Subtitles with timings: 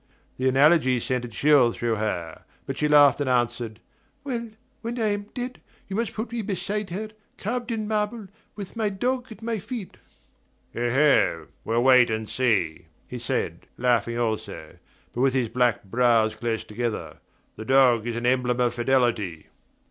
[0.37, 3.79] The analogy sent a chill through her, but she laughed and answered:
[4.23, 4.49] "Well,
[4.81, 8.89] when I am dead you must put me beside her, carved in marble, with my
[8.89, 9.97] dog at my feet."
[10.75, 14.77] "Oho we'll wait and see," he said, laughing also,
[15.13, 17.17] but with his black brows close together.
[17.55, 19.49] "The dog is the emblem of fidelity."